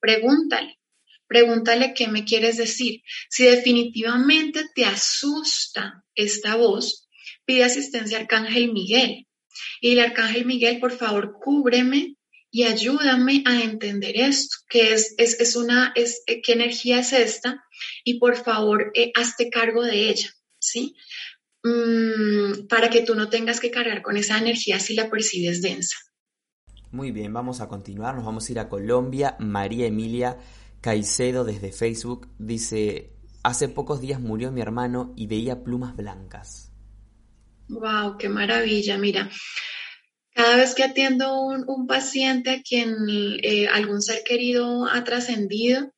[0.00, 0.80] Pregúntale,
[1.28, 3.02] pregúntale qué me quieres decir.
[3.30, 7.08] Si definitivamente te asusta esta voz,
[7.44, 9.28] pide asistencia al Arcángel Miguel.
[9.80, 12.16] Y el Arcángel Miguel, por favor, cúbreme
[12.54, 17.64] y ayúdame a entender esto, que es, es, una, es, eh, qué energía es esta,
[18.04, 20.28] y por favor, eh, hazte cargo de ella,
[20.58, 20.94] ¿sí?
[21.64, 25.96] Mm, para que tú no tengas que cargar con esa energía si la percibes densa.
[26.90, 29.34] Muy bien, vamos a continuar, nos vamos a ir a Colombia.
[29.38, 30.36] María Emilia
[30.82, 36.70] Caicedo desde Facebook dice, hace pocos días murió mi hermano y veía plumas blancas.
[37.68, 38.98] Wow, qué maravilla.
[38.98, 39.30] Mira,
[40.34, 42.94] cada vez que atiendo un, un paciente a quien
[43.42, 45.92] eh, algún ser querido ha trascendido,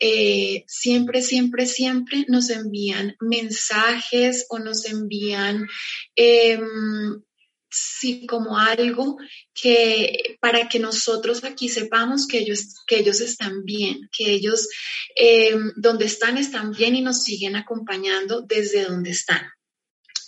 [0.00, 5.66] eh, siempre, siempre, siempre nos envían mensajes o nos envían
[6.14, 7.20] em,
[7.68, 9.16] sí, como algo
[9.52, 14.68] que para que nosotros aquí sepamos que ellos, que ellos están bien, que ellos
[15.16, 19.48] em, donde están están bien y nos siguen acompañando desde donde están.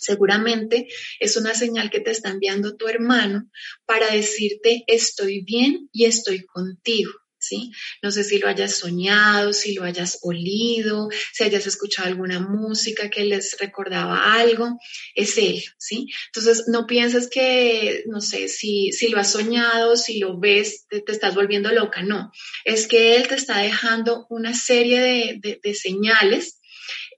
[0.01, 0.87] Seguramente
[1.19, 3.47] es una señal que te está enviando tu hermano
[3.85, 7.11] para decirte estoy bien y estoy contigo.
[7.43, 7.71] ¿Sí?
[8.03, 13.09] No sé si lo hayas soñado, si lo hayas olido, si hayas escuchado alguna música
[13.09, 14.77] que les recordaba algo,
[15.15, 16.05] es él, ¿sí?
[16.27, 21.03] Entonces, no pienses que, no sé, si, si lo has soñado, si lo ves, te,
[21.07, 22.31] estás volviendo loca, no.
[22.63, 25.01] Es que él te está dejando una serie
[25.41, 26.60] de, de señales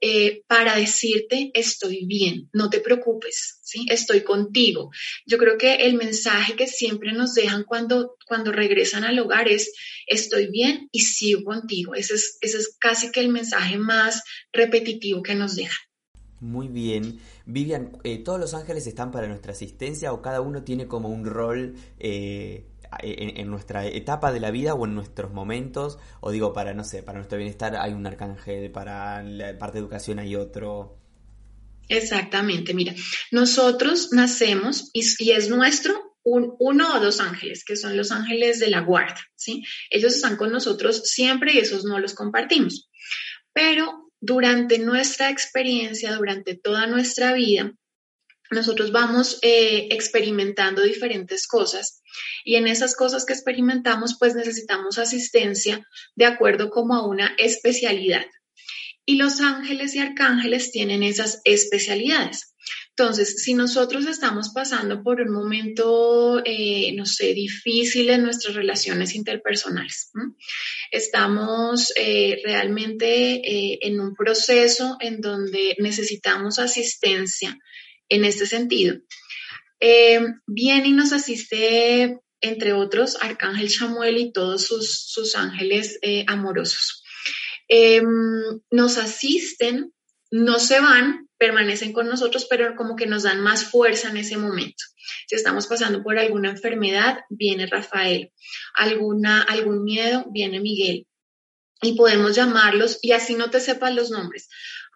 [0.06, 3.86] eh, para decirte estoy bien, no te preocupes, ¿sí?
[3.90, 4.92] estoy contigo.
[5.26, 9.72] Yo creo que el mensaje que siempre nos dejan cuando, cuando regresan al hogar es
[10.06, 11.96] estoy bien y sigo contigo.
[11.96, 15.80] Ese es, ese es casi que el mensaje más repetitivo que nos dejan.
[16.42, 17.22] Muy bien.
[17.46, 21.24] Vivian, eh, ¿todos los ángeles están para nuestra asistencia o cada uno tiene como un
[21.24, 22.66] rol eh,
[23.02, 27.04] en, nuestra etapa de la vida o en nuestros momentos, o digo, para, no sé,
[27.04, 30.98] para nuestro bienestar hay un arcángel, para la parte de educación hay otro.
[31.90, 32.94] Exactamente, mira,
[33.32, 38.70] nosotros nacemos y, es nuestro un, uno o dos ángeles, que son los ángeles de
[38.70, 39.64] la guarda, ¿sí?
[39.90, 42.90] Ellos están con nosotros siempre y esos no los compartimos.
[43.52, 47.74] Pero durante nuestra experiencia, durante toda nuestra vida,
[48.54, 52.02] nosotros vamos eh, experimentando diferentes cosas
[52.44, 58.26] y en esas cosas que experimentamos pues necesitamos asistencia de acuerdo como a una especialidad.
[59.06, 62.56] Y los ángeles y arcángeles tienen esas especialidades.
[62.96, 69.16] Entonces, si nosotros estamos pasando por un momento, eh, no sé, difícil en nuestras relaciones
[69.16, 70.12] interpersonales,
[70.92, 73.42] estamos eh, realmente
[73.86, 77.60] en un proceso en donde necesitamos asistencia
[78.10, 78.98] en este sentido.
[79.80, 87.04] Eh, viene y nos asiste, entre otros, Arcángel Samuel y todos sus, ángeles eh, amorosos.
[87.68, 89.94] Em, nos asisten,
[90.32, 94.38] no se van, permanecen con nosotros, pero como que nos dan más fuerza en ese
[94.38, 94.84] momento.
[95.28, 98.32] Si estamos pasando por alguna enfermedad, viene Rafael.
[98.76, 101.08] Alguna, algún miedo, viene Miguel.
[101.82, 104.48] Y podemos llamarlos, y así no te sepas los nombres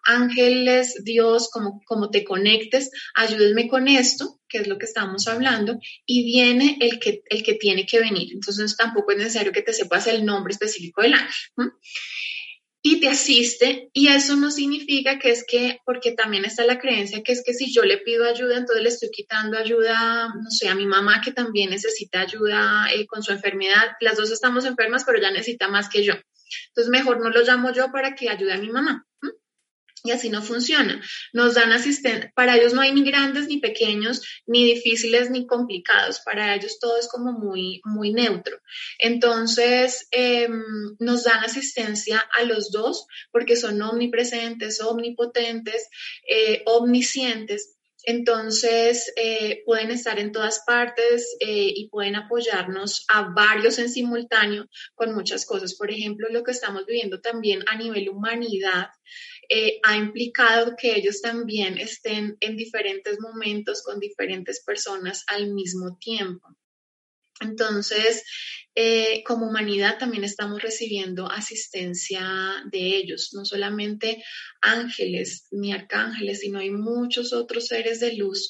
[0.08, 5.78] ángeles, Dios, como, como te conectes, ayúdenme con esto, que es lo que estamos hablando,
[6.06, 8.32] y viene el que, el que tiene que venir.
[8.32, 11.72] Entonces tampoco es necesario que te sepas el nombre específico del ángel.
[12.80, 17.22] Y te asiste, y eso no significa que es que, porque también está la creencia
[17.22, 20.68] que es que si yo le pido ayuda, entonces le estoy quitando ayuda, no sé,
[20.68, 23.96] a mi mamá que también necesita ayuda eh, con su enfermedad.
[24.00, 26.14] Las dos estamos enfermas, pero ya necesita más que yo.
[26.68, 29.04] Entonces mejor no lo llamo yo para que ayude a mi mamá.
[30.04, 31.02] Y así no funciona.
[31.32, 32.32] Nos dan asistencia.
[32.34, 36.20] Para ellos no hay ni grandes ni pequeños, ni difíciles ni complicados.
[36.20, 38.58] Para ellos todo es como muy, muy neutro.
[38.98, 40.62] Entonces, em,
[40.98, 45.88] nos dan asistencia a los dos porque son omnipresentes, omnipotentes,
[46.28, 47.74] eh, omniscientes.
[48.04, 54.66] Entonces, eh, pueden estar en todas partes eh, y pueden apoyarnos a varios en simultáneo
[54.94, 55.74] con muchas cosas.
[55.74, 58.88] Por ejemplo, lo que estamos viviendo también a nivel humanidad
[59.48, 65.96] eh, ha implicado que ellos también estén en diferentes momentos con diferentes personas al mismo
[65.98, 66.56] tiempo.
[67.40, 68.24] Entonces,
[68.74, 74.22] eh, como humanidad también estamos recibiendo asistencia de ellos, no solamente
[74.60, 78.48] ángeles ni arcángeles, sino hay muchos otros seres de luz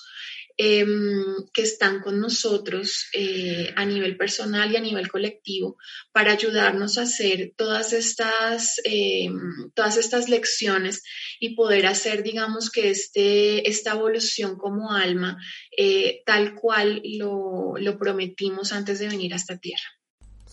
[0.59, 5.77] em, que están con nosotros eh, a nivel personal y a nivel colectivo
[6.13, 11.03] para ayudarnos a hacer todas estas, em, todas estas lecciones
[11.41, 15.39] y poder hacer, digamos, que este, esta evolución como alma,
[15.77, 19.89] eh, tal cual lo, lo prometimos antes de venir a esta tierra.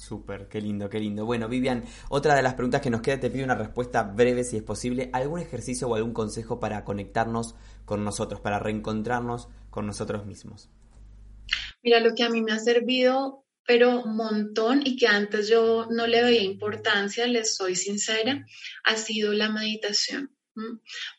[0.06, 1.26] Súper, qué lindo, qué lindo.
[1.26, 4.56] Bueno, Vivian, otra de las preguntas que nos queda, te pido una respuesta breve si
[4.56, 5.10] es posible.
[5.14, 10.70] ¿Algún ejercicio o algún consejo para conectarnos con nosotros, para reencontrarnos con nosotros mismos?
[11.84, 15.88] Mira, lo que a mí me ha servido, pero un montón y que antes yo
[15.92, 18.46] no le veía importancia, les soy sincera,
[18.86, 20.34] ha sido la meditación.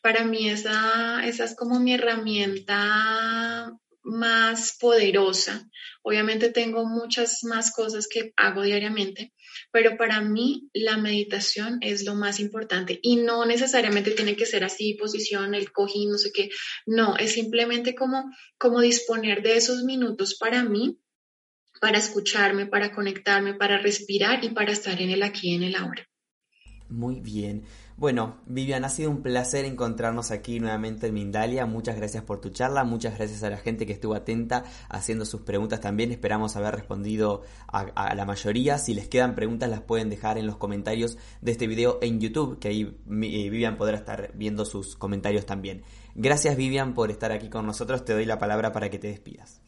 [0.01, 5.69] Para mí esa, esa es como mi herramienta más poderosa.
[6.01, 9.33] Obviamente tengo muchas más cosas que hago diariamente,
[9.71, 14.63] pero para mí la meditación es lo más importante y no necesariamente tiene que ser
[14.63, 16.49] así, posición, el cojín, no sé qué.
[16.85, 20.99] No, es simplemente como, como disponer de esos minutos para mí,
[21.79, 25.75] para escucharme, para conectarme, para respirar y para estar en el aquí y en el
[25.75, 26.07] ahora.
[26.89, 27.63] Muy bien.
[27.97, 31.65] Bueno, Vivian, ha sido un placer encontrarnos aquí nuevamente en Mindalia.
[31.65, 35.41] Muchas gracias por tu charla, muchas gracias a la gente que estuvo atenta haciendo sus
[35.41, 36.11] preguntas también.
[36.11, 38.77] Esperamos haber respondido a, la mayoría.
[38.77, 42.59] Si les quedan preguntas las pueden dejar en los comentarios de este video en YouTube,
[42.59, 45.81] que ahí eh, Vivian podrá estar viendo sus comentarios también.
[46.13, 48.05] Gracias Vivian por estar aquí con nosotros.
[48.05, 49.66] Te doy la palabra para que te despidas.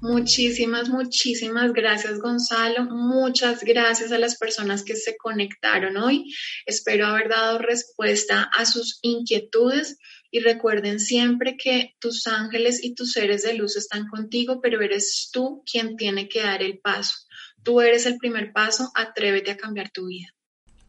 [0.00, 2.84] Muchísimas, muchísimas gracias Gonzalo.
[2.84, 6.34] Muchas gracias a las personas que se conectaron hoy.
[6.66, 9.98] Espero haber dado respuesta a sus inquietudes
[10.30, 15.30] y recuerden siempre que tus ángeles y tus seres de luz están contigo, pero eres
[15.32, 17.14] tú quien tiene que dar el paso.
[17.62, 20.35] Tú eres el primer paso, atrévete a cambiar tu vida.